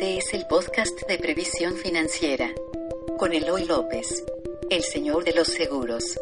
Este 0.00 0.16
es 0.16 0.32
el 0.32 0.46
podcast 0.46 1.06
de 1.06 1.18
previsión 1.18 1.74
financiera 1.76 2.48
con 3.18 3.34
Eloy 3.34 3.66
López, 3.66 4.24
el 4.70 4.82
señor 4.82 5.24
de 5.24 5.34
los 5.34 5.48
seguros. 5.48 6.18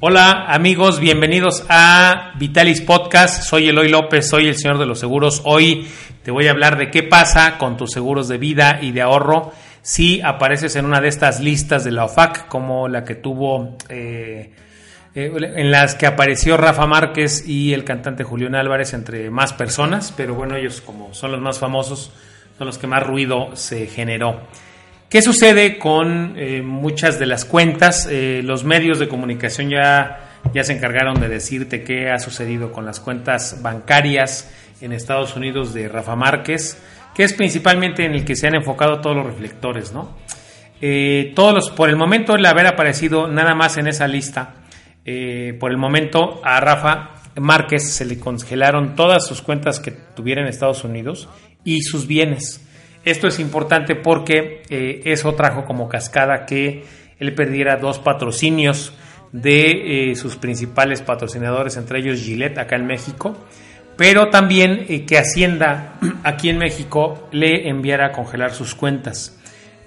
Hola 0.00 0.46
amigos, 0.48 0.98
bienvenidos 0.98 1.64
a 1.68 2.32
Vitalis 2.36 2.80
Podcast. 2.80 3.44
Soy 3.44 3.68
Eloy 3.68 3.90
López, 3.90 4.28
soy 4.28 4.48
el 4.48 4.56
señor 4.56 4.78
de 4.78 4.86
los 4.86 4.98
seguros. 4.98 5.40
Hoy 5.44 5.86
te 6.24 6.32
voy 6.32 6.48
a 6.48 6.50
hablar 6.50 6.78
de 6.78 6.90
qué 6.90 7.04
pasa 7.04 7.58
con 7.58 7.76
tus 7.76 7.92
seguros 7.92 8.26
de 8.26 8.38
vida 8.38 8.80
y 8.82 8.90
de 8.90 9.02
ahorro 9.02 9.52
si 9.86 10.20
apareces 10.20 10.74
en 10.74 10.84
una 10.84 11.00
de 11.00 11.06
estas 11.06 11.38
listas 11.38 11.84
de 11.84 11.92
la 11.92 12.06
OFAC, 12.06 12.48
como 12.48 12.88
la 12.88 13.04
que 13.04 13.14
tuvo, 13.14 13.78
eh, 13.88 14.50
eh, 15.14 15.32
en 15.54 15.70
las 15.70 15.94
que 15.94 16.06
apareció 16.06 16.56
Rafa 16.56 16.88
Márquez 16.88 17.46
y 17.46 17.72
el 17.72 17.84
cantante 17.84 18.24
Julián 18.24 18.56
Álvarez, 18.56 18.94
entre 18.94 19.30
más 19.30 19.52
personas, 19.52 20.12
pero 20.16 20.34
bueno, 20.34 20.56
ellos 20.56 20.80
como 20.80 21.14
son 21.14 21.30
los 21.30 21.40
más 21.40 21.60
famosos, 21.60 22.10
son 22.58 22.66
los 22.66 22.78
que 22.78 22.88
más 22.88 23.06
ruido 23.06 23.54
se 23.54 23.86
generó. 23.86 24.40
¿Qué 25.08 25.22
sucede 25.22 25.78
con 25.78 26.34
eh, 26.36 26.62
muchas 26.62 27.20
de 27.20 27.26
las 27.26 27.44
cuentas? 27.44 28.08
Eh, 28.10 28.40
los 28.42 28.64
medios 28.64 28.98
de 28.98 29.06
comunicación 29.06 29.70
ya, 29.70 30.40
ya 30.52 30.64
se 30.64 30.72
encargaron 30.72 31.20
de 31.20 31.28
decirte 31.28 31.84
qué 31.84 32.10
ha 32.10 32.18
sucedido 32.18 32.72
con 32.72 32.86
las 32.86 32.98
cuentas 32.98 33.62
bancarias 33.62 34.50
en 34.80 34.92
Estados 34.92 35.36
Unidos 35.36 35.72
de 35.74 35.88
Rafa 35.88 36.16
Márquez, 36.16 36.82
que 37.16 37.24
es 37.24 37.32
principalmente 37.32 38.04
en 38.04 38.14
el 38.14 38.24
que 38.24 38.36
se 38.36 38.46
han 38.46 38.54
enfocado 38.54 39.00
todos 39.00 39.16
los 39.16 39.26
reflectores, 39.26 39.92
¿no? 39.92 40.16
Eh, 40.80 41.32
todos 41.34 41.54
los, 41.54 41.70
por 41.70 41.88
el 41.88 41.96
momento, 41.96 42.34
el 42.34 42.44
haber 42.44 42.66
aparecido 42.66 43.26
nada 43.26 43.54
más 43.54 43.78
en 43.78 43.88
esa 43.88 44.06
lista, 44.06 44.54
por 45.60 45.70
el 45.70 45.76
momento 45.76 46.40
a 46.42 46.58
Rafa 46.58 47.16
Márquez 47.40 47.92
se 47.94 48.04
le 48.04 48.18
congelaron 48.18 48.94
todas 48.94 49.26
sus 49.26 49.42
cuentas 49.42 49.78
que 49.78 49.90
tuviera 49.90 50.40
en 50.40 50.48
Estados 50.48 50.84
Unidos 50.84 51.28
y 51.64 51.82
sus 51.82 52.06
bienes. 52.06 52.66
Esto 53.04 53.28
es 53.28 53.38
importante 53.38 53.94
porque 53.94 54.62
eh, 54.68 55.02
eso 55.04 55.34
trajo 55.34 55.64
como 55.64 55.88
cascada 55.88 56.46
que 56.46 56.84
él 57.18 57.34
perdiera 57.34 57.76
dos 57.76 57.98
patrocinios 57.98 58.94
de 59.32 60.10
eh, 60.10 60.16
sus 60.16 60.36
principales 60.36 61.02
patrocinadores, 61.02 61.76
entre 61.76 62.00
ellos 62.00 62.20
Gillette 62.20 62.58
acá 62.58 62.76
en 62.76 62.86
México, 62.86 63.36
pero 63.96 64.28
también 64.28 64.86
eh, 64.88 65.04
que 65.04 65.18
Hacienda 65.18 65.98
aquí 66.24 66.48
en 66.48 66.58
México 66.58 67.28
le 67.32 67.68
enviara 67.68 68.06
a 68.06 68.12
congelar 68.12 68.52
sus 68.52 68.74
cuentas. 68.74 69.38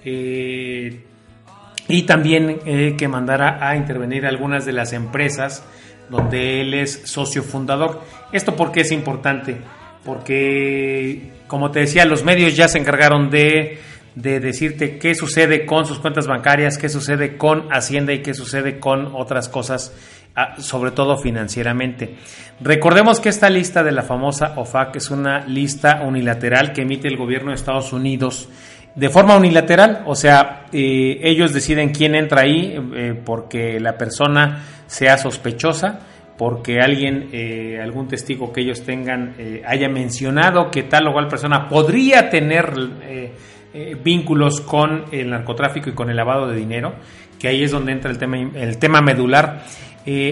y 0.04 2.02
también 2.06 2.60
que 2.96 3.08
mandara 3.08 3.68
a 3.68 3.76
intervenir 3.76 4.24
algunas 4.24 4.64
de 4.64 4.72
las 4.72 4.92
empresas 4.92 5.64
donde 6.10 6.60
él 6.60 6.74
es 6.74 7.02
socio 7.04 7.42
fundador. 7.42 8.02
Esto 8.32 8.56
porque 8.56 8.80
es 8.80 8.92
importante, 8.92 9.56
porque 10.04 11.30
como 11.46 11.70
te 11.70 11.80
decía, 11.80 12.04
los 12.04 12.24
medios 12.24 12.54
ya 12.56 12.68
se 12.68 12.78
encargaron 12.78 13.30
de, 13.30 13.78
decirte 14.14 14.98
qué 14.98 15.14
sucede 15.14 15.64
con 15.64 15.86
sus 15.86 15.98
cuentas 15.98 16.26
bancarias, 16.26 16.78
qué 16.78 16.88
sucede 16.88 17.36
con 17.36 17.68
Hacienda 17.72 18.12
y 18.12 18.22
qué 18.22 18.34
sucede 18.34 18.78
con 18.78 19.10
otras 19.14 19.48
cosas, 19.48 19.94
sobre 20.58 20.90
todo 20.92 21.16
financieramente. 21.16 22.16
Recordemos 22.60 23.20
que 23.20 23.28
esta 23.28 23.50
lista 23.50 23.82
de 23.82 23.92
la 23.92 24.02
famosa 24.02 24.54
OFAC 24.56 24.96
es 24.96 25.10
una 25.10 25.46
lista 25.46 26.02
unilateral 26.02 26.72
que 26.72 26.82
emite 26.82 27.08
el 27.08 27.16
gobierno 27.16 27.50
de 27.50 27.56
Estados 27.56 27.92
Unidos 27.92 28.48
de 28.94 29.08
forma 29.08 29.36
unilateral, 29.36 30.02
o 30.06 30.14
sea, 30.14 30.66
eh, 30.72 31.20
ellos 31.22 31.52
deciden 31.52 31.90
quién 31.90 32.14
entra 32.14 32.42
ahí 32.42 32.76
eh, 32.94 33.14
porque 33.24 33.78
la 33.78 33.96
persona 33.96 34.64
sea 34.86 35.16
sospechosa 35.16 36.00
porque 36.36 36.80
alguien, 36.80 37.28
eh, 37.32 37.78
algún 37.82 38.08
testigo 38.08 38.50
que 38.50 38.62
ellos 38.62 38.82
tengan, 38.82 39.34
haya 39.66 39.90
mencionado 39.90 40.70
que 40.70 40.84
tal 40.84 41.06
o 41.08 41.12
cual 41.12 41.28
persona 41.28 41.68
podría 41.68 42.30
tener 42.30 42.72
vínculos 44.02 44.62
con 44.62 45.04
el 45.12 45.28
narcotráfico 45.28 45.90
y 45.90 45.92
con 45.92 46.08
el 46.08 46.16
lavado 46.16 46.48
de 46.48 46.56
dinero, 46.56 46.94
que 47.38 47.48
ahí 47.48 47.62
es 47.62 47.70
donde 47.70 47.92
entra 47.92 48.10
el 48.10 48.16
tema, 48.16 48.38
el 48.38 48.78
tema 48.78 49.02
medular. 49.02 49.64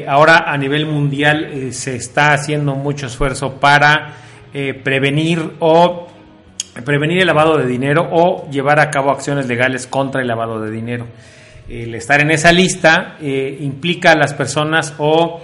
Ahora 0.06 0.51
a 0.51 0.56
nivel 0.56 0.87
mundial 0.87 1.73
se 1.73 1.97
está 1.97 2.33
haciendo 2.33 2.75
mucho 2.75 3.06
esfuerzo 3.06 3.55
para 3.61 4.15
prevenir 4.83 5.53
o 5.61 6.09
prevenir 6.84 7.21
el 7.21 7.27
lavado 7.27 7.59
de 7.59 7.67
dinero 7.67 8.09
o 8.11 8.49
llevar 8.51 8.81
a 8.81 8.91
cabo 8.91 9.11
acciones 9.11 9.47
legales 9.47 9.87
contra 9.87 10.21
el 10.21 10.29
lavado 10.29 10.61
de 10.61 10.71
dinero. 10.71 11.06
El 11.69 11.95
estar 11.95 12.21
en 12.21 12.31
esa 12.31 12.51
lista 12.51 13.17
implica 13.21 14.12
a 14.12 14.17
las 14.17 14.34
personas 14.34 14.95
o 14.99 15.41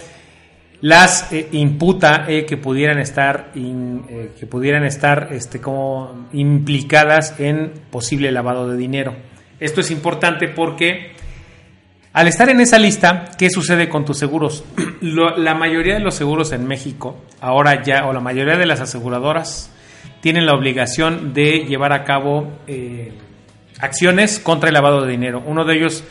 las 0.85 1.31
eh, 1.31 1.47
imputa 1.53 2.25
eh, 2.27 2.45
que 2.45 2.57
pudieran 2.57 2.99
estar 2.99 3.51
eh, 3.55 4.31
que 4.39 4.45
pudieran 4.45 4.83
estar 4.83 5.29
este 5.31 5.59
como 5.59 6.27
implicadas 6.31 7.39
en 7.39 7.71
posible 7.89 8.31
lavado 8.31 8.69
de 8.69 8.77
dinero. 8.77 9.15
Esto 9.59 9.81
es 9.81 9.89
importante 9.89 10.47
porque 10.47 11.14
al 12.15 12.29
estar 12.29 12.49
en 12.49 12.61
esa 12.61 12.79
lista, 12.79 13.31
¿qué 13.37 13.49
sucede 13.49 13.89
con 13.89 14.05
tus 14.05 14.17
seguros? 14.17 14.63
la 15.01 15.53
mayoría 15.53 15.95
de 15.95 15.99
los 15.99 16.15
seguros 16.15 16.53
en 16.53 16.65
México, 16.65 17.17
ahora 17.41 17.83
ya, 17.83 18.07
o 18.07 18.13
la 18.13 18.21
mayoría 18.21 18.55
de 18.55 18.65
las 18.65 18.79
aseguradoras, 18.79 19.69
tienen 20.21 20.45
la 20.45 20.53
obligación 20.53 21.33
de 21.33 21.65
llevar 21.65 21.91
a 21.91 22.05
cabo 22.05 22.53
acciones 23.79 24.39
contra 24.39 24.69
el 24.69 24.73
lavado 24.75 25.01
de 25.01 25.11
dinero. 25.11 25.43
Uno 25.45 25.65
de 25.65 25.75
ellos 25.75 26.05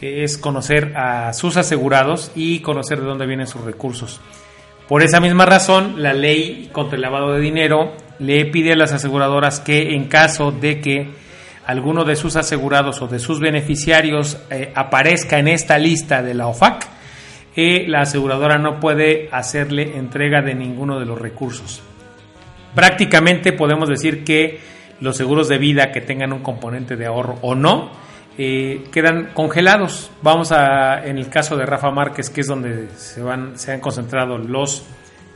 es 0.00 0.38
conocer 0.38 0.96
a 0.96 1.34
sus 1.34 1.58
asegurados 1.58 2.32
y 2.34 2.60
conocer 2.60 2.98
de 2.98 3.06
dónde 3.06 3.26
vienen 3.26 3.46
sus 3.46 3.60
recursos. 3.60 4.18
Por 4.88 5.02
esa 5.02 5.20
misma 5.20 5.44
razón, 5.44 6.02
la 6.02 6.14
ley 6.14 6.70
contra 6.72 6.96
el 6.96 7.02
lavado 7.02 7.34
de 7.34 7.40
dinero 7.40 7.92
le 8.18 8.46
pide 8.46 8.72
a 8.72 8.76
las 8.76 8.92
aseguradoras 8.92 9.60
que 9.60 9.94
en 9.94 10.08
caso 10.08 10.52
de 10.52 10.80
que 10.80 11.10
alguno 11.70 12.04
de 12.04 12.16
sus 12.16 12.34
asegurados 12.34 13.00
o 13.00 13.06
de 13.06 13.20
sus 13.20 13.38
beneficiarios 13.38 14.38
eh, 14.50 14.72
aparezca 14.74 15.38
en 15.38 15.46
esta 15.46 15.78
lista 15.78 16.20
de 16.20 16.34
la 16.34 16.48
OFAC, 16.48 16.86
eh, 17.54 17.86
la 17.86 18.00
aseguradora 18.00 18.58
no 18.58 18.80
puede 18.80 19.28
hacerle 19.30 19.96
entrega 19.96 20.42
de 20.42 20.54
ninguno 20.54 20.98
de 20.98 21.06
los 21.06 21.18
recursos. 21.18 21.80
Prácticamente 22.74 23.52
podemos 23.52 23.88
decir 23.88 24.24
que 24.24 24.58
los 25.00 25.16
seguros 25.16 25.48
de 25.48 25.58
vida 25.58 25.92
que 25.92 26.00
tengan 26.00 26.32
un 26.32 26.42
componente 26.42 26.96
de 26.96 27.06
ahorro 27.06 27.38
o 27.42 27.54
no, 27.54 27.90
eh, 28.36 28.84
quedan 28.92 29.30
congelados. 29.32 30.10
Vamos 30.22 30.50
a, 30.50 31.04
en 31.04 31.18
el 31.18 31.28
caso 31.28 31.56
de 31.56 31.66
Rafa 31.66 31.90
Márquez, 31.90 32.30
que 32.30 32.40
es 32.40 32.48
donde 32.48 32.88
se, 32.96 33.22
van, 33.22 33.58
se 33.58 33.72
han 33.72 33.80
concentrado 33.80 34.38
los 34.38 34.86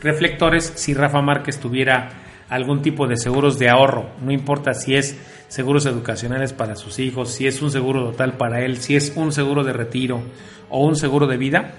reflectores, 0.02 0.72
si 0.74 0.94
Rafa 0.94 1.22
Márquez 1.22 1.60
tuviera 1.60 2.10
algún 2.48 2.82
tipo 2.82 3.06
de 3.06 3.16
seguros 3.16 3.58
de 3.58 3.68
ahorro, 3.70 4.10
no 4.20 4.32
importa 4.32 4.74
si 4.74 4.96
es 4.96 5.18
seguros 5.48 5.86
educacionales 5.86 6.52
para 6.52 6.76
sus 6.76 6.98
hijos, 6.98 7.30
si 7.32 7.46
es 7.46 7.62
un 7.62 7.70
seguro 7.70 8.04
total 8.10 8.36
para 8.36 8.64
él, 8.64 8.78
si 8.78 8.96
es 8.96 9.12
un 9.16 9.32
seguro 9.32 9.64
de 9.64 9.72
retiro 9.72 10.22
o 10.68 10.84
un 10.84 10.96
seguro 10.96 11.26
de 11.26 11.36
vida, 11.36 11.74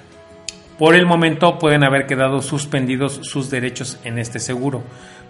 por 0.78 0.95
el 0.95 1.06
momento 1.06 1.57
pueden 1.57 1.84
haber 1.84 2.06
quedado 2.06 2.42
suspendidos 2.42 3.19
sus 3.24 3.50
derechos 3.50 4.00
en 4.04 4.19
este 4.19 4.40
seguro, 4.40 4.84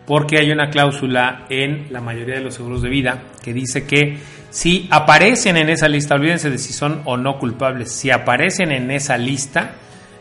porque 0.06 0.40
hay 0.40 0.52
una 0.52 0.70
cláusula 0.70 1.46
en 1.50 1.88
la 1.92 2.02
mayoría 2.02 2.36
de 2.36 2.42
los 2.42 2.56
seguros 2.56 2.82
de 2.82 2.90
vida 2.90 3.24
que 3.44 3.54
dice 3.54 3.86
que 3.86 4.18
si 4.50 4.88
aparecen 4.90 5.58
en 5.58 5.70
esa 5.70 5.88
lista, 5.88 6.16
olvídense 6.16 6.50
de 6.50 6.58
si 6.58 6.74
son 6.74 7.02
o 7.06 7.18
no 7.18 7.38
culpables, 7.38 7.92
si 7.92 8.10
aparecen 8.10 8.72
en 8.72 8.90
esa 8.90 9.18
lista, 9.18 9.76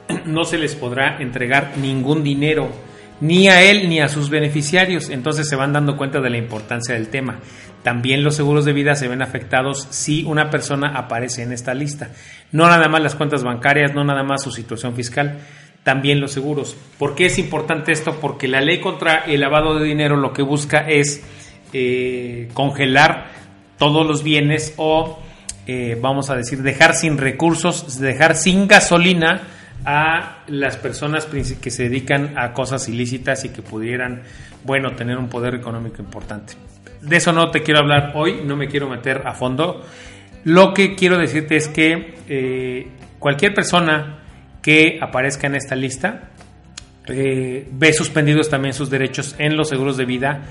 no 0.26 0.44
se 0.44 0.58
les 0.58 0.74
podrá 0.74 1.18
entregar 1.18 1.72
ningún 1.78 2.22
dinero, 2.22 2.68
ni 3.20 3.48
a 3.48 3.62
él 3.62 3.88
ni 3.88 4.00
a 4.00 4.08
sus 4.08 4.30
beneficiarios. 4.30 5.10
Entonces 5.10 5.48
se 5.48 5.56
van 5.56 5.72
dando 5.72 5.96
cuenta 5.96 6.20
de 6.20 6.30
la 6.30 6.38
importancia 6.38 6.94
del 6.94 7.08
tema. 7.08 7.40
También 7.82 8.24
los 8.24 8.36
seguros 8.36 8.64
de 8.64 8.72
vida 8.72 8.94
se 8.94 9.08
ven 9.08 9.22
afectados 9.22 9.86
si 9.90 10.24
una 10.24 10.50
persona 10.50 10.92
aparece 10.96 11.42
en 11.42 11.52
esta 11.52 11.74
lista. 11.74 12.10
No 12.50 12.66
nada 12.66 12.88
más 12.88 13.02
las 13.02 13.14
cuentas 13.14 13.42
bancarias, 13.42 13.94
no 13.94 14.04
nada 14.04 14.22
más 14.22 14.42
su 14.42 14.50
situación 14.50 14.94
fiscal, 14.94 15.38
también 15.82 16.20
los 16.20 16.32
seguros. 16.32 16.76
¿Por 16.98 17.14
qué 17.14 17.26
es 17.26 17.38
importante 17.38 17.92
esto? 17.92 18.18
Porque 18.20 18.48
la 18.48 18.62
ley 18.62 18.80
contra 18.80 19.24
el 19.26 19.40
lavado 19.40 19.78
de 19.78 19.84
dinero 19.84 20.16
lo 20.16 20.32
que 20.32 20.42
busca 20.42 20.78
es 20.88 21.22
eh, 21.74 22.48
congelar 22.54 23.26
todos 23.78 24.06
los 24.06 24.22
bienes 24.22 24.72
o 24.78 25.18
eh, 25.66 25.98
vamos 26.00 26.30
a 26.30 26.36
decir, 26.36 26.62
dejar 26.62 26.94
sin 26.94 27.18
recursos, 27.18 27.98
dejar 27.98 28.36
sin 28.36 28.66
gasolina 28.66 29.42
a 29.84 30.44
las 30.46 30.76
personas 30.76 31.26
que 31.26 31.70
se 31.70 31.84
dedican 31.84 32.38
a 32.38 32.52
cosas 32.52 32.88
ilícitas 32.88 33.44
y 33.44 33.50
que 33.50 33.62
pudieran, 33.62 34.22
bueno, 34.64 34.92
tener 34.92 35.18
un 35.18 35.28
poder 35.28 35.54
económico 35.54 36.00
importante. 36.00 36.54
De 37.02 37.16
eso 37.16 37.32
no 37.32 37.50
te 37.50 37.62
quiero 37.62 37.80
hablar 37.80 38.12
hoy, 38.14 38.40
no 38.44 38.56
me 38.56 38.68
quiero 38.68 38.88
meter 38.88 39.22
a 39.26 39.34
fondo. 39.34 39.84
Lo 40.44 40.72
que 40.72 40.94
quiero 40.94 41.18
decirte 41.18 41.56
es 41.56 41.68
que 41.68 42.14
eh, 42.28 42.88
cualquier 43.18 43.54
persona 43.54 44.20
que 44.62 44.98
aparezca 45.00 45.46
en 45.46 45.54
esta 45.56 45.76
lista 45.76 46.30
eh, 47.06 47.68
ve 47.70 47.92
suspendidos 47.92 48.48
también 48.48 48.72
sus 48.72 48.88
derechos 48.88 49.34
en 49.38 49.56
los 49.56 49.68
seguros 49.68 49.98
de 49.98 50.06
vida 50.06 50.44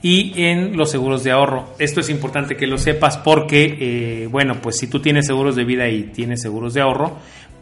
y 0.00 0.32
en 0.42 0.76
los 0.76 0.90
seguros 0.90 1.22
de 1.22 1.30
ahorro. 1.30 1.74
Esto 1.78 2.00
es 2.00 2.08
importante 2.08 2.56
que 2.56 2.66
lo 2.66 2.78
sepas 2.78 3.18
porque, 3.18 3.76
eh, 3.78 4.26
bueno, 4.26 4.60
pues 4.60 4.78
si 4.78 4.86
tú 4.88 5.00
tienes 5.00 5.26
seguros 5.26 5.54
de 5.54 5.64
vida 5.64 5.88
y 5.88 6.04
tienes 6.04 6.40
seguros 6.40 6.74
de 6.74 6.80
ahorro, 6.80 7.18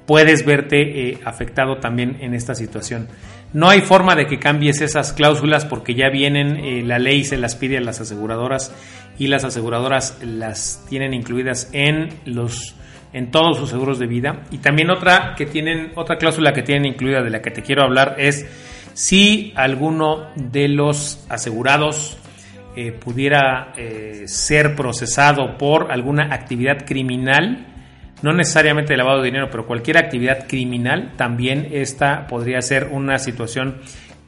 puedes 0.06 0.44
verte 0.44 1.11
eh, 1.11 1.19
afectado 1.25 1.79
también 1.79 2.17
en 2.20 2.35
esta 2.35 2.55
situación. 2.55 3.08
No 3.52 3.69
hay 3.69 3.81
forma 3.81 4.14
de 4.14 4.26
que 4.26 4.38
cambies 4.38 4.81
esas 4.81 5.12
cláusulas 5.12 5.64
porque 5.64 5.94
ya 5.94 6.08
vienen, 6.08 6.56
eh, 6.56 6.82
la 6.85 6.99
ley 6.99 7.25
se 7.25 7.37
las 7.37 7.56
pide 7.56 7.79
a 7.79 7.81
las 7.81 8.00
aseguradoras 8.00 8.73
y 9.19 9.26
las 9.26 9.44
aseguradoras 9.44 10.19
las 10.23 10.85
tienen 10.88 11.14
incluidas 11.14 11.69
en 11.73 12.11
los 12.25 12.75
en 13.12 13.32
todos 13.32 13.58
sus 13.58 13.70
seguros 13.70 13.99
de 13.99 14.06
vida 14.06 14.44
y 14.52 14.58
también 14.58 14.88
otra 14.88 15.35
que 15.37 15.44
tienen 15.44 15.91
otra 15.97 16.17
cláusula 16.17 16.53
que 16.53 16.62
tienen 16.62 16.87
incluida 16.87 17.23
de 17.23 17.31
la 17.31 17.43
que 17.43 17.50
te 17.50 17.61
quiero 17.61 17.82
hablar 17.82 18.14
es 18.19 18.46
si 18.94 19.53
alguno 19.56 20.29
de 20.37 20.69
los 20.69 21.26
asegurados 21.29 22.19
eh, 22.76 22.93
pudiera 22.93 23.73
ser 24.26 24.76
procesado 24.76 25.58
por 25.58 25.91
alguna 25.91 26.32
actividad 26.32 26.87
criminal 26.87 27.69
no 28.23 28.33
necesariamente 28.33 28.97
lavado 28.97 29.21
de 29.21 29.27
dinero, 29.27 29.49
pero 29.51 29.67
cualquier 29.67 29.99
actividad 29.99 30.47
criminal, 30.47 31.15
también 31.17 31.69
esta 31.73 32.27
podría 32.27 32.61
ser 32.61 32.89
una 32.93 33.19
situación 33.19 33.77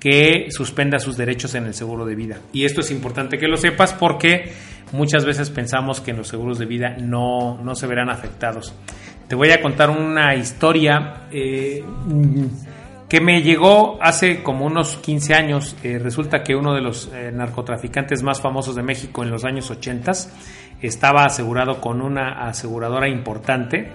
que 0.01 0.49
suspenda 0.51 0.99
sus 0.99 1.17
derechos 1.17 1.55
en 1.55 1.67
el 1.67 1.75
seguro 1.75 2.05
de 2.05 2.17
vida. 2.17 2.39
Y 2.53 2.65
esto 2.65 2.81
es 2.81 2.91
importante 2.91 3.39
que 3.39 3.47
lo 3.47 3.57
sepas 3.57 3.95
porque 3.95 4.53
muchas 4.91 5.25
veces 5.25 5.51
pensamos 5.51 6.01
que 6.01 6.11
en 6.11 6.17
los 6.17 6.29
seguros 6.29 6.59
de 6.59 6.67
vida 6.67 6.97
no, 6.99 7.61
no 7.63 7.75
se 7.75 7.87
verán 7.87 8.11
afectados. 8.11 8.75
Te 9.29 9.37
voy 9.37 9.51
a 9.51 9.63
contar 9.63 9.91
una 9.91 10.35
historia 10.35 11.29
eh, 11.31 11.85
que 13.13 13.21
me 13.21 13.43
llegó 13.43 13.99
hace 14.01 14.43
como 14.43 14.65
unos 14.65 14.97
15 14.97 15.35
años. 15.35 15.77
Eh, 15.83 15.99
resulta 15.99 16.43
que 16.43 16.57
uno 16.57 16.73
de 16.73 16.81
los 16.81 17.11
eh, 17.13 17.31
narcotraficantes 17.31 18.23
más 18.23 18.41
famosos 18.41 18.75
de 18.75 18.83
México 18.83 19.23
en 19.23 19.31
los 19.31 19.45
años 19.45 19.71
80 19.71 20.13
estaba 20.81 21.27
asegurado 21.27 21.79
con 21.79 22.01
una 22.01 22.47
aseguradora 22.49 23.11
importante 23.11 23.91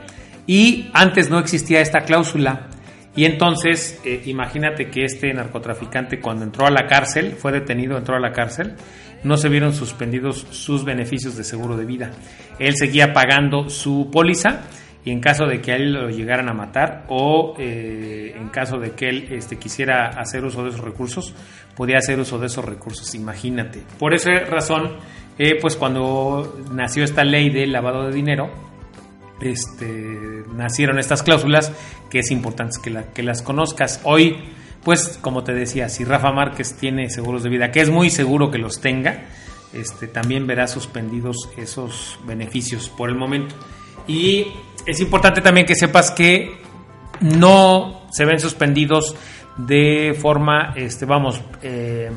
y 0.46 0.92
antes 0.94 1.32
no 1.32 1.40
existía 1.40 1.82
esta 1.82 2.02
cláusula. 2.02 2.68
Y 3.16 3.26
entonces, 3.26 4.00
eh, 4.06 4.22
imagínate 4.28 4.92
que 4.92 5.06
este 5.06 5.34
narcotraficante 5.34 6.20
cuando 6.20 6.44
entró 6.44 6.68
a 6.68 6.70
la 6.70 6.86
cárcel, 6.86 7.32
fue 7.40 7.52
detenido, 7.52 7.98
entró 7.98 8.18
a 8.18 8.20
la 8.20 8.34
cárcel, 8.34 8.76
no 9.24 9.36
se 9.38 9.50
vieron 9.50 9.74
suspendidos 9.74 10.46
sus 10.52 10.86
beneficios 10.86 11.36
de 11.36 11.44
seguro 11.44 11.76
de 11.76 11.86
vida. 11.86 12.12
Él 12.60 12.76
seguía 12.76 13.14
pagando 13.14 13.68
su 13.72 14.12
póliza 14.12 14.62
y 15.08 15.12
en 15.12 15.22
caso 15.22 15.46
de 15.46 15.62
que 15.62 15.72
él 15.72 15.94
lo 15.94 16.10
llegaran 16.10 16.50
a 16.50 16.54
matar 16.54 17.06
o 17.08 17.56
eh, 17.58 18.36
en 18.36 18.50
caso 18.50 18.78
de 18.78 18.92
que 18.92 19.08
él 19.08 19.28
este, 19.32 19.56
quisiera 19.56 20.10
hacer 20.10 20.44
uso 20.44 20.64
de 20.64 20.70
esos 20.72 20.82
recursos, 20.82 21.34
podía 21.78 22.00
hacer 22.00 22.20
uso 22.20 22.38
de 22.40 22.48
esos 22.48 22.66
recursos, 22.66 23.16
imagínate. 23.16 23.84
Por 23.98 24.14
esa 24.14 24.32
razón 24.50 24.98
pues 25.62 25.78
cuando 25.78 26.60
nació 26.74 27.06
esta 27.06 27.24
ley 27.24 27.50
del 27.50 27.72
lavado 27.72 28.10
de 28.10 28.14
dinero, 28.14 28.50
este, 29.40 30.44
nacieron 30.54 31.00
estas 31.00 31.24
cláusulas 31.24 31.72
que 32.10 32.20
es 32.20 32.30
importante 32.30 32.80
que, 32.84 33.06
que 33.14 33.24
las 33.24 33.42
conozcas. 33.42 34.02
Hoy, 34.04 34.36
pues 34.84 35.18
como 35.22 35.46
te 35.46 35.54
decía, 35.54 35.88
si 35.88 36.04
Rafa 36.04 36.34
Márquez 36.34 36.76
tiene 36.76 37.10
seguros 37.10 37.44
de 37.44 37.50
vida, 37.50 37.72
que 37.72 37.80
es 37.80 37.90
muy 37.90 38.10
seguro 38.10 38.52
que 38.52 38.58
los 38.58 38.82
tenga, 38.82 39.24
este, 39.72 40.08
también 40.08 40.48
verá 40.48 40.68
suspendidos 40.68 41.50
esos 41.56 42.20
beneficios 42.28 42.90
por 42.90 43.08
el 43.08 43.16
momento. 43.16 43.56
Y 44.08 44.48
es 44.86 45.00
importante 45.00 45.42
también 45.42 45.66
que 45.66 45.76
sepas 45.76 46.12
que 46.12 46.58
no 47.20 48.08
se 48.12 48.26
ven 48.26 48.40
suspendidos 48.40 49.16
de 49.58 50.16
forma, 50.20 50.74
este, 50.76 51.06
vamos, 51.06 51.42
em, 51.62 52.14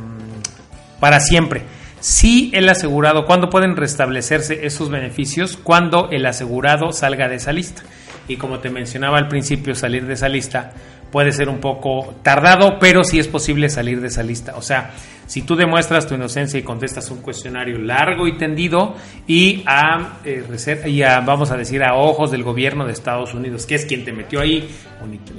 para 1.01 1.21
siempre 1.21 1.65
si 2.01 2.51
el 2.55 2.67
asegurado, 2.71 3.27
¿cuándo 3.27 3.51
pueden 3.51 3.77
restablecerse 3.77 4.65
esos 4.65 4.89
beneficios? 4.89 5.59
Cuando 5.63 6.09
el 6.11 6.25
asegurado 6.25 6.93
salga 6.93 7.29
de 7.29 7.37
esa 7.37 7.53
lista. 7.53 7.83
Y 8.27 8.37
como 8.37 8.59
te 8.59 8.71
mencionaba 8.71 9.19
al 9.19 9.29
principio, 9.29 9.75
salir 9.75 10.07
de 10.07 10.15
esa 10.15 10.29
lista 10.31 10.73
puede 11.11 11.33
ser 11.33 11.49
un 11.49 11.59
poco 11.59 12.15
tardado, 12.23 12.79
pero 12.79 13.05
sí 13.05 13.19
es 13.19 13.29
posible 13.29 13.69
salir 13.69 14.01
de 14.01 14.09
esa 14.09 14.23
lista. 14.23 14.57
O 14.57 14.63
sea, 14.63 14.93
si 15.27 15.43
tú 15.43 15.55
demuestras 15.55 16.07
tu 16.07 16.15
inocencia 16.15 16.59
y 16.59 16.63
contestas 16.63 17.11
un 17.11 17.19
cuestionario 17.19 17.79
largo 17.79 18.27
y 18.27 18.37
tendido 18.37 18.97
y 19.27 19.63
a, 19.67 20.19
eh, 20.25 20.45
vamos 21.25 21.51
a 21.53 21.57
decir, 21.57 21.85
a 21.85 21.95
ojos 21.95 22.31
del 22.33 22.43
gobierno 22.43 22.85
de 22.85 22.93
Estados 22.93 23.33
Unidos, 23.33 23.65
que 23.65 23.77
es 23.77 23.87
quien 23.87 24.05
te 24.05 24.13
metió 24.13 24.41
ahí 24.41 24.69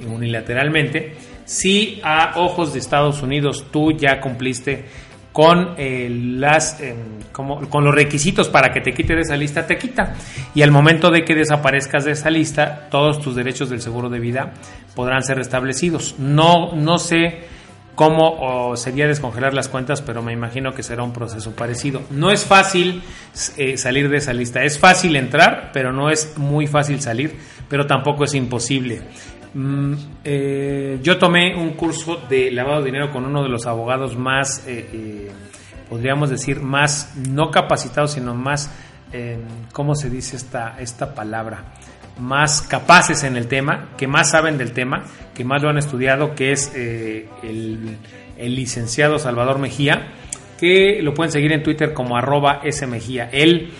unilateralmente, 0.08 1.14
si 1.44 2.00
a 2.02 2.32
ojos 2.36 2.72
de 2.72 2.78
Estados 2.78 3.22
Unidos 3.22 3.66
tú 3.70 3.92
ya 3.92 4.20
cumpliste 4.20 4.86
con, 5.32 5.74
eh, 5.78 6.08
las, 6.10 6.80
em, 6.80 6.96
como, 7.32 7.68
con 7.68 7.84
los 7.84 7.94
requisitos 7.94 8.48
para 8.48 8.72
que 8.72 8.80
te 8.80 8.92
quite 8.92 9.14
de 9.14 9.22
esa 9.22 9.36
lista, 9.36 9.66
te 9.66 9.78
quita. 9.78 10.14
Y 10.54 10.62
al 10.62 10.70
momento 10.70 11.10
de 11.10 11.24
que 11.24 11.34
desaparezcas 11.34 12.04
de 12.04 12.12
esa 12.12 12.30
lista, 12.30 12.88
todos 12.90 13.20
tus 13.20 13.34
derechos 13.34 13.70
del 13.70 13.80
seguro 13.80 14.10
de 14.10 14.20
vida 14.20 14.52
podrán 14.94 15.22
ser 15.22 15.38
restablecidos. 15.38 16.16
No, 16.18 16.72
no 16.74 16.98
sé 16.98 17.46
cómo 17.94 18.74
sería 18.76 19.06
descongelar 19.06 19.54
las 19.54 19.68
cuentas, 19.68 20.02
pero 20.02 20.22
me 20.22 20.32
imagino 20.32 20.72
que 20.72 20.82
será 20.82 21.02
un 21.02 21.12
proceso 21.12 21.54
parecido. 21.54 22.02
No 22.10 22.30
es 22.30 22.44
fácil 22.44 23.02
eh, 23.56 23.76
salir 23.76 24.08
de 24.08 24.18
esa 24.18 24.32
lista, 24.32 24.62
es 24.64 24.78
fácil 24.78 25.16
entrar, 25.16 25.70
pero 25.72 25.92
no 25.92 26.10
es 26.10 26.36
muy 26.36 26.66
fácil 26.66 27.00
salir, 27.00 27.36
pero 27.68 27.86
tampoco 27.86 28.24
es 28.24 28.34
imposible. 28.34 29.02
Mm, 29.54 29.94
eh, 30.24 30.98
yo 31.02 31.18
tomé 31.18 31.54
un 31.54 31.70
curso 31.70 32.22
de 32.28 32.50
lavado 32.50 32.80
de 32.80 32.86
dinero 32.86 33.10
con 33.10 33.24
uno 33.24 33.42
de 33.42 33.50
los 33.50 33.66
abogados 33.66 34.16
más, 34.16 34.66
eh, 34.66 34.88
eh, 34.92 35.30
podríamos 35.90 36.30
decir, 36.30 36.60
más 36.60 37.14
no 37.28 37.50
capacitados, 37.50 38.12
sino 38.12 38.34
más, 38.34 38.70
¿cómo 39.72 39.94
se 39.94 40.08
dice 40.08 40.36
esta, 40.36 40.76
esta 40.80 41.14
palabra? 41.14 41.74
Más 42.18 42.62
capaces 42.62 43.24
en 43.24 43.36
el 43.36 43.46
tema, 43.46 43.90
que 43.98 44.06
más 44.06 44.30
saben 44.30 44.56
del 44.56 44.72
tema, 44.72 45.04
que 45.34 45.44
más 45.44 45.62
lo 45.62 45.68
han 45.68 45.76
estudiado, 45.76 46.34
que 46.34 46.52
es 46.52 46.74
el, 46.74 47.98
el, 48.38 48.54
licenciado 48.54 49.18
Salvador 49.18 49.58
Mejía, 49.58 50.14
que 50.58 51.02
lo 51.02 51.12
pueden 51.12 51.30
seguir 51.30 51.52
en 51.52 51.62
Twitter 51.62 51.92
como 51.92 52.16
arroba 52.16 52.62
smejía. 52.70 53.28
Él 53.30 53.70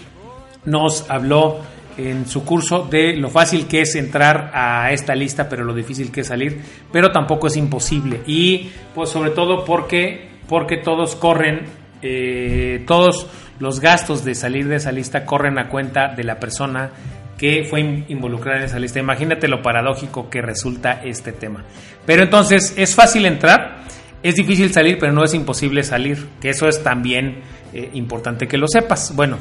nos 0.67 1.09
habló 1.11 1.63
en 1.97 2.27
su 2.27 2.45
curso 2.45 2.87
de 2.91 3.17
lo 3.17 3.29
fácil 3.29 3.67
que 3.67 3.83
es 3.83 3.95
entrar 3.95 4.51
a 4.55 4.93
esta 4.93 5.15
lista, 5.15 5.49
pero 5.49 5.65
lo 5.65 5.75
difícil 5.75 6.11
que 6.11 6.23
es 6.23 6.29
salir, 6.29 6.61
pero 6.91 7.11
tampoco 7.11 7.47
es 7.47 7.57
imposible. 7.57 8.21
Y 8.27 8.71
pues 8.95 9.11
sobre 9.11 9.31
todo 9.31 9.65
porque, 9.65 10.31
porque 10.49 10.79
todos 10.79 11.17
corren, 11.17 11.63
eh, 12.03 12.85
todos 12.87 13.29
los 13.59 13.81
gastos 13.81 14.25
de 14.25 14.35
salir 14.35 14.69
de 14.69 14.77
esa 14.77 14.93
lista 14.93 15.25
corren 15.25 15.59
a 15.59 15.69
cuenta 15.69 16.09
de 16.09 16.25
la 16.25 16.41
persona 16.41 16.91
que 17.39 17.65
fue 17.65 17.81
involucrada 18.09 18.59
en 18.59 18.65
esa 18.65 18.79
lista. 18.79 19.01
Imagínate 19.01 19.49
lo 19.49 19.63
paradójico 19.63 20.31
que 20.31 20.41
resulta 20.41 21.01
este 21.05 21.33
tema. 21.33 21.65
Pero 22.07 22.23
entonces 22.23 22.75
es 22.77 22.95
fácil 22.95 23.27
entrar, 23.27 23.79
es 24.23 24.37
difícil 24.37 24.73
salir, 24.73 24.99
pero 24.99 25.13
no 25.13 25.25
es 25.25 25.35
imposible 25.35 25.83
salir, 25.83 26.29
que 26.41 26.51
eso 26.51 26.69
es 26.69 26.83
también 26.83 27.41
eh, 27.73 27.91
importante 27.95 28.47
que 28.47 28.59
lo 28.59 28.69
sepas. 28.69 29.15
Bueno, 29.17 29.39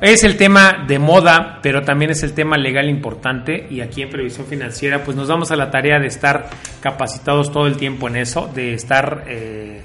es 0.00 0.24
el 0.24 0.36
tema 0.36 0.84
de 0.86 0.98
moda, 0.98 1.58
pero 1.62 1.82
también 1.82 2.10
es 2.10 2.22
el 2.22 2.32
tema 2.32 2.56
legal 2.56 2.88
importante 2.88 3.66
y 3.70 3.80
aquí 3.80 4.02
en 4.02 4.10
Previsión 4.10 4.46
Financiera 4.46 5.04
pues 5.04 5.16
nos 5.16 5.28
damos 5.28 5.50
a 5.50 5.56
la 5.56 5.70
tarea 5.70 5.98
de 5.98 6.06
estar 6.06 6.48
capacitados 6.80 7.52
todo 7.52 7.66
el 7.66 7.76
tiempo 7.76 8.08
en 8.08 8.16
eso, 8.16 8.50
de 8.54 8.72
estar 8.72 9.24
eh, 9.28 9.82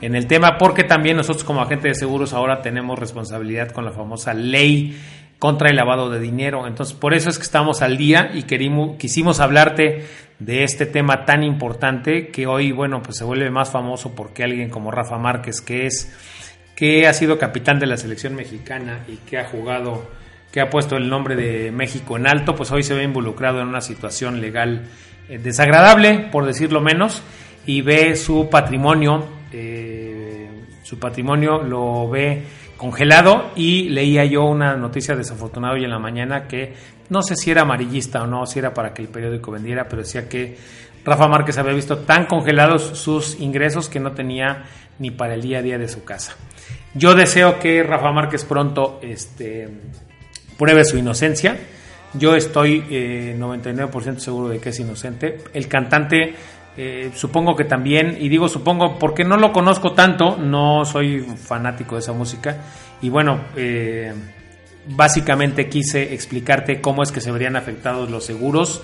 en 0.00 0.14
el 0.14 0.26
tema, 0.26 0.56
porque 0.58 0.84
también 0.84 1.16
nosotros 1.16 1.44
como 1.44 1.62
agente 1.62 1.88
de 1.88 1.94
seguros 1.94 2.32
ahora 2.32 2.62
tenemos 2.62 2.98
responsabilidad 2.98 3.72
con 3.72 3.84
la 3.84 3.90
famosa 3.90 4.34
ley 4.34 4.96
contra 5.38 5.68
el 5.68 5.76
lavado 5.76 6.10
de 6.10 6.20
dinero. 6.20 6.66
Entonces 6.66 6.94
por 6.94 7.12
eso 7.12 7.28
es 7.28 7.38
que 7.38 7.44
estamos 7.44 7.82
al 7.82 7.96
día 7.96 8.30
y 8.34 8.44
querimos, 8.44 8.96
quisimos 8.98 9.40
hablarte 9.40 10.06
de 10.38 10.64
este 10.64 10.86
tema 10.86 11.24
tan 11.24 11.42
importante 11.42 12.28
que 12.28 12.46
hoy, 12.46 12.70
bueno, 12.70 13.02
pues 13.02 13.16
se 13.16 13.24
vuelve 13.24 13.50
más 13.50 13.70
famoso 13.70 14.14
porque 14.14 14.44
alguien 14.44 14.70
como 14.70 14.90
Rafa 14.90 15.18
Márquez, 15.18 15.60
que 15.60 15.86
es 15.86 16.14
que 16.76 17.08
ha 17.08 17.14
sido 17.14 17.38
capitán 17.38 17.80
de 17.80 17.86
la 17.86 17.96
selección 17.96 18.34
mexicana 18.34 19.00
y 19.08 19.16
que 19.16 19.38
ha 19.38 19.46
jugado, 19.46 20.08
que 20.52 20.60
ha 20.60 20.68
puesto 20.68 20.96
el 20.96 21.08
nombre 21.08 21.34
de 21.34 21.72
México 21.72 22.16
en 22.18 22.28
alto, 22.28 22.54
pues 22.54 22.70
hoy 22.70 22.82
se 22.82 22.94
ve 22.94 23.02
involucrado 23.02 23.60
en 23.60 23.68
una 23.68 23.80
situación 23.80 24.40
legal 24.42 24.84
eh, 25.28 25.38
desagradable, 25.38 26.28
por 26.30 26.44
decirlo 26.44 26.82
menos, 26.82 27.22
y 27.64 27.80
ve 27.80 28.14
su 28.14 28.48
patrimonio, 28.50 29.26
eh, 29.52 30.48
su 30.82 30.98
patrimonio 30.98 31.62
lo 31.62 32.10
ve 32.10 32.42
congelado. 32.76 33.52
Y 33.56 33.88
leía 33.88 34.26
yo 34.26 34.44
una 34.44 34.76
noticia 34.76 35.16
desafortunada 35.16 35.74
hoy 35.74 35.84
en 35.84 35.90
la 35.90 35.98
mañana 35.98 36.46
que 36.46 36.74
no 37.08 37.22
sé 37.22 37.36
si 37.36 37.50
era 37.50 37.62
amarillista 37.62 38.22
o 38.22 38.26
no, 38.26 38.44
si 38.46 38.58
era 38.58 38.74
para 38.74 38.92
que 38.92 39.00
el 39.00 39.08
periódico 39.08 39.50
vendiera, 39.50 39.88
pero 39.88 40.02
decía 40.02 40.28
que 40.28 40.56
Rafa 41.06 41.28
Márquez 41.28 41.56
había 41.56 41.72
visto 41.72 41.98
tan 41.98 42.26
congelados 42.26 42.82
sus 42.98 43.40
ingresos 43.40 43.88
que 43.88 44.00
no 44.00 44.12
tenía 44.12 44.64
ni 44.98 45.12
para 45.12 45.34
el 45.34 45.42
día 45.42 45.58
a 45.58 45.62
día 45.62 45.78
de 45.78 45.88
su 45.88 46.04
casa. 46.04 46.36
Yo 46.94 47.14
deseo 47.14 47.60
que 47.60 47.82
Rafa 47.82 48.10
Márquez 48.10 48.44
pronto 48.44 48.98
este, 49.02 49.68
pruebe 50.58 50.84
su 50.84 50.98
inocencia. 50.98 51.56
Yo 52.14 52.34
estoy 52.34 52.82
99% 52.82 54.16
eh, 54.16 54.20
seguro 54.20 54.48
de 54.48 54.58
que 54.58 54.70
es 54.70 54.80
inocente. 54.80 55.38
El 55.54 55.68
cantante 55.68 56.34
eh, 56.76 57.10
supongo 57.14 57.54
que 57.54 57.64
también, 57.64 58.18
y 58.20 58.28
digo 58.28 58.48
supongo 58.48 58.98
porque 58.98 59.24
no 59.24 59.36
lo 59.36 59.52
conozco 59.52 59.92
tanto, 59.92 60.36
no 60.36 60.84
soy 60.84 61.20
fanático 61.20 61.94
de 61.94 62.00
esa 62.00 62.12
música. 62.12 62.56
Y 63.00 63.10
bueno, 63.10 63.40
eh, 63.56 64.12
básicamente 64.88 65.68
quise 65.68 66.14
explicarte 66.14 66.80
cómo 66.80 67.02
es 67.02 67.12
que 67.12 67.20
se 67.20 67.30
verían 67.30 67.56
afectados 67.56 68.10
los 68.10 68.24
seguros 68.24 68.82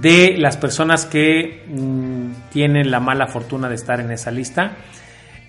de 0.00 0.36
las 0.38 0.56
personas 0.56 1.06
que 1.06 1.64
mm, 1.68 2.50
tienen 2.50 2.90
la 2.90 3.00
mala 3.00 3.26
fortuna 3.26 3.68
de 3.68 3.74
estar 3.74 4.00
en 4.00 4.10
esa 4.10 4.30
lista, 4.30 4.76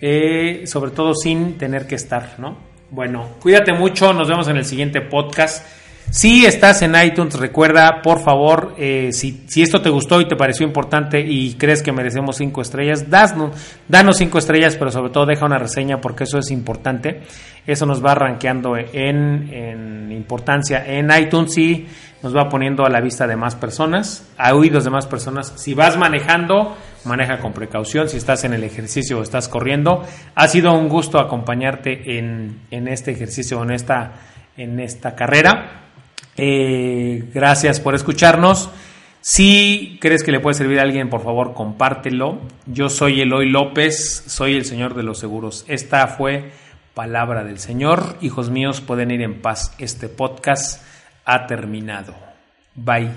eh, 0.01 0.63
sobre 0.65 0.91
todo 0.91 1.13
sin 1.13 1.57
tener 1.57 1.87
que 1.87 1.95
estar, 1.95 2.35
¿no? 2.37 2.57
Bueno, 2.91 3.29
cuídate 3.41 3.73
mucho, 3.73 4.13
nos 4.13 4.27
vemos 4.27 4.47
en 4.47 4.57
el 4.57 4.65
siguiente 4.65 5.01
podcast. 5.01 5.65
Si 6.11 6.45
estás 6.45 6.81
en 6.81 6.95
iTunes, 6.95 7.37
recuerda, 7.37 8.01
por 8.01 8.23
favor, 8.23 8.75
eh, 8.77 9.09
si, 9.11 9.43
si, 9.47 9.61
esto 9.61 9.81
te 9.81 9.89
gustó 9.89 10.21
y 10.21 10.27
te 10.27 10.35
pareció 10.35 10.65
importante 10.65 11.19
y 11.19 11.55
crees 11.55 11.83
que 11.83 11.91
merecemos 11.91 12.37
cinco 12.37 12.61
estrellas, 12.61 13.09
danos, 13.09 13.51
danos 13.87 14.17
cinco 14.17 14.37
estrellas, 14.37 14.77
pero 14.77 14.91
sobre 14.91 15.11
todo 15.11 15.25
deja 15.25 15.45
una 15.45 15.57
reseña 15.57 15.99
porque 15.99 16.23
eso 16.23 16.37
es 16.37 16.51
importante. 16.51 17.23
Eso 17.67 17.85
nos 17.85 18.03
va 18.03 18.15
rankeando 18.15 18.77
en, 18.77 19.51
en 19.51 20.11
importancia 20.11 20.85
en 20.85 21.09
iTunes 21.11 21.57
y 21.57 21.87
nos 22.21 22.35
va 22.35 22.49
poniendo 22.49 22.85
a 22.85 22.89
la 22.89 23.01
vista 23.01 23.27
de 23.27 23.35
más 23.35 23.55
personas, 23.55 24.27
a 24.37 24.55
oídos 24.55 24.83
de 24.83 24.89
más 24.89 25.07
personas. 25.07 25.53
Si 25.57 25.73
vas 25.73 25.97
manejando, 25.97 26.75
maneja 27.03 27.39
con 27.39 27.53
precaución. 27.53 28.09
Si 28.09 28.17
estás 28.17 28.43
en 28.43 28.53
el 28.53 28.63
ejercicio 28.63 29.19
o 29.19 29.21
estás 29.21 29.47
corriendo, 29.47 30.03
ha 30.33 30.47
sido 30.47 30.73
un 30.73 30.89
gusto 30.89 31.19
acompañarte 31.19 32.17
en, 32.17 32.61
en 32.71 32.87
este 32.87 33.11
ejercicio, 33.11 33.61
en 33.63 33.71
esta, 33.71 34.13
en 34.57 34.79
esta 34.79 35.15
carrera. 35.15 35.84
Eh, 36.37 37.29
gracias 37.33 37.79
por 37.79 37.95
escucharnos. 37.95 38.69
Si 39.21 39.97
crees 40.01 40.23
que 40.23 40.31
le 40.31 40.39
puede 40.39 40.53
servir 40.53 40.79
a 40.79 40.83
alguien, 40.83 41.09
por 41.09 41.23
favor, 41.23 41.53
compártelo. 41.53 42.39
Yo 42.67 42.89
soy 42.89 43.21
Eloy 43.21 43.49
López, 43.49 44.23
soy 44.27 44.55
el 44.55 44.65
Señor 44.65 44.93
de 44.93 45.03
los 45.03 45.17
Seguros. 45.17 45.65
Esta 45.67 46.05
fue 46.07 46.51
palabra 46.93 47.43
del 47.43 47.59
Señor. 47.59 48.17
Hijos 48.21 48.49
míos, 48.49 48.81
pueden 48.81 49.11
ir 49.11 49.21
en 49.21 49.41
paz. 49.41 49.73
Este 49.79 50.09
podcast 50.09 50.83
ha 51.25 51.47
terminado. 51.47 52.13
Bye. 52.75 53.09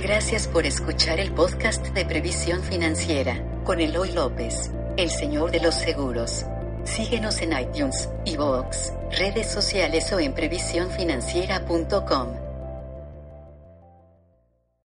Gracias 0.00 0.46
por 0.46 0.64
escuchar 0.64 1.18
el 1.18 1.32
podcast 1.32 1.88
de 1.88 2.04
Previsión 2.04 2.62
Financiera 2.62 3.42
con 3.64 3.80
Eloy 3.80 4.12
López, 4.12 4.70
el 4.96 5.10
Señor 5.10 5.50
de 5.50 5.60
los 5.60 5.74
Seguros. 5.74 6.46
Síguenos 6.88 7.40
en 7.42 7.52
iTunes, 7.52 8.08
iVoox, 8.24 8.94
redes 9.10 9.46
sociales 9.46 10.10
o 10.12 10.20
en 10.20 10.32
previsiónfinanciera.com. 10.32 12.47